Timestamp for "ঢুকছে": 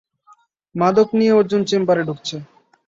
2.07-2.35